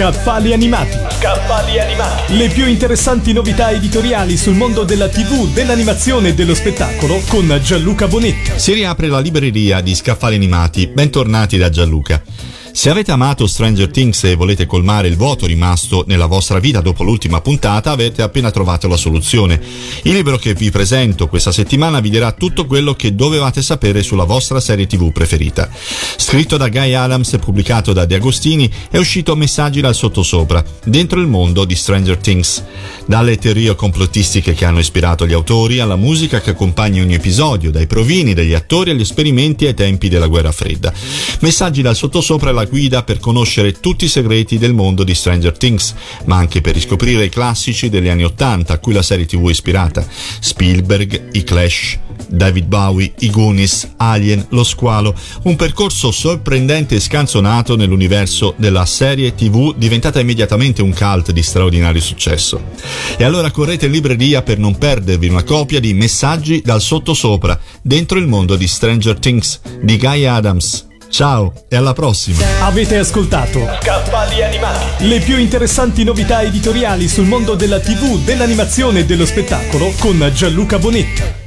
Scaffali 0.00 0.54
animati. 0.54 0.96
Scaffali 1.10 1.78
animati. 1.78 2.34
Le 2.38 2.48
più 2.48 2.66
interessanti 2.66 3.34
novità 3.34 3.70
editoriali 3.70 4.38
sul 4.38 4.54
mondo 4.54 4.84
della 4.84 5.10
TV, 5.10 5.52
dell'animazione 5.52 6.28
e 6.28 6.34
dello 6.34 6.54
spettacolo 6.54 7.20
con 7.28 7.60
Gianluca 7.62 8.08
Bonetti. 8.08 8.50
Si 8.56 8.72
riapre 8.72 9.08
la 9.08 9.20
libreria 9.20 9.82
di 9.82 9.94
Scaffali 9.94 10.36
animati. 10.36 10.86
Bentornati 10.86 11.58
da 11.58 11.68
Gianluca. 11.68 12.22
Se 12.72 12.88
avete 12.88 13.10
amato 13.10 13.46
Stranger 13.46 13.90
Things 13.90 14.24
e 14.24 14.36
volete 14.36 14.64
colmare 14.64 15.08
il 15.08 15.16
vuoto 15.16 15.44
rimasto 15.44 16.04
nella 16.06 16.26
vostra 16.26 16.60
vita 16.60 16.80
dopo 16.80 17.02
l'ultima 17.02 17.40
puntata, 17.40 17.90
avete 17.90 18.22
appena 18.22 18.50
trovato 18.50 18.88
la 18.88 18.96
soluzione. 18.96 19.60
Il 20.04 20.14
libro 20.14 20.38
che 20.38 20.54
vi 20.54 20.70
presento 20.70 21.26
questa 21.26 21.52
settimana 21.52 22.00
vi 22.00 22.08
dirà 22.10 22.32
tutto 22.32 22.66
quello 22.66 22.94
che 22.94 23.14
dovevate 23.14 23.60
sapere 23.60 24.02
sulla 24.02 24.24
vostra 24.24 24.60
serie 24.60 24.86
TV 24.86 25.12
preferita. 25.12 25.68
Scritto 26.16 26.56
da 26.56 26.68
Guy 26.68 26.94
Adams 26.94 27.32
e 27.34 27.38
pubblicato 27.38 27.92
da 27.92 28.06
De 28.06 28.14
Agostini, 28.14 28.70
è 28.88 28.96
uscito 28.96 29.36
Messaggi 29.36 29.80
dal 29.80 29.94
sottosopra, 29.94 30.64
dentro 30.84 31.20
il 31.20 31.26
mondo 31.26 31.64
di 31.64 31.74
Stranger 31.74 32.16
Things. 32.16 32.64
Dalle 33.04 33.36
teorie 33.36 33.74
complottistiche 33.74 34.54
che 34.54 34.64
hanno 34.64 34.78
ispirato 34.78 35.26
gli 35.26 35.32
autori, 35.32 35.80
alla 35.80 35.96
musica 35.96 36.40
che 36.40 36.50
accompagna 36.50 37.02
ogni 37.02 37.14
episodio, 37.14 37.70
dai 37.70 37.86
provini 37.86 38.32
degli 38.32 38.54
attori 38.54 38.90
agli 38.90 39.00
esperimenti 39.00 39.66
ai 39.66 39.74
tempi 39.74 40.08
della 40.08 40.28
guerra 40.28 40.52
fredda. 40.52 40.92
Messaggi 41.40 41.82
dal 41.82 41.96
sottosopra 41.96 42.50
è 42.50 42.52
la 42.52 42.59
guida 42.66 43.02
per 43.02 43.18
conoscere 43.18 43.72
tutti 43.72 44.04
i 44.04 44.08
segreti 44.08 44.58
del 44.58 44.74
mondo 44.74 45.04
di 45.04 45.14
Stranger 45.14 45.56
Things, 45.56 45.94
ma 46.24 46.36
anche 46.36 46.60
per 46.60 46.74
riscoprire 46.74 47.24
i 47.24 47.28
classici 47.28 47.88
degli 47.88 48.08
anni 48.08 48.24
Ottanta 48.24 48.74
a 48.74 48.78
cui 48.78 48.92
la 48.92 49.02
serie 49.02 49.26
TV 49.26 49.46
è 49.46 49.50
ispirata. 49.50 50.06
Spielberg, 50.40 51.28
i 51.32 51.44
Clash, 51.44 51.98
David 52.28 52.66
Bowie, 52.66 53.12
i 53.20 53.30
Goonies, 53.30 53.94
Alien, 53.96 54.46
Lo 54.50 54.64
Squalo, 54.64 55.14
un 55.42 55.56
percorso 55.56 56.10
sorprendente 56.10 56.94
e 56.94 57.00
scanzonato 57.00 57.76
nell'universo 57.76 58.54
della 58.56 58.86
serie 58.86 59.34
TV 59.34 59.74
diventata 59.76 60.20
immediatamente 60.20 60.82
un 60.82 60.94
cult 60.94 61.32
di 61.32 61.42
straordinario 61.42 62.00
successo. 62.00 62.62
E 63.16 63.24
allora 63.24 63.50
correte 63.50 63.86
in 63.86 63.92
libreria 63.92 64.42
per 64.42 64.58
non 64.58 64.78
perdervi 64.78 65.28
una 65.28 65.42
copia 65.42 65.80
di 65.80 65.92
Messaggi 65.94 66.62
dal 66.64 66.80
sottosopra, 66.80 67.58
dentro 67.82 68.18
il 68.18 68.26
mondo 68.26 68.56
di 68.56 68.66
Stranger 68.66 69.18
Things, 69.18 69.60
di 69.82 69.96
Guy 69.96 70.24
Adams. 70.24 70.88
Ciao 71.10 71.52
e 71.68 71.74
alla 71.74 71.92
prossima! 71.92 72.38
Avete 72.60 72.96
ascoltato 72.96 73.58
Scaffali 73.82 74.42
animati. 74.44 75.08
le 75.08 75.18
più 75.18 75.36
interessanti 75.36 76.04
novità 76.04 76.40
editoriali 76.42 77.08
sul 77.08 77.26
mondo 77.26 77.56
della 77.56 77.80
TV, 77.80 78.24
dell'animazione 78.24 79.00
e 79.00 79.04
dello 79.04 79.26
spettacolo 79.26 79.92
con 79.98 80.30
Gianluca 80.32 80.78
Bonetti. 80.78 81.39